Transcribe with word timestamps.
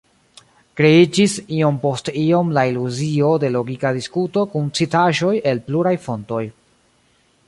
Kreiĝis 0.79 1.33
iom 1.57 1.75
post 1.83 2.09
iom 2.21 2.49
la 2.57 2.63
iluzio 2.71 3.29
de 3.43 3.53
logika 3.57 3.91
diskuto 3.99 4.47
kun 4.55 4.71
citaĵoj 4.81 5.35
el 5.53 5.63
pluraj 5.69 5.93
fontoj. 6.07 6.41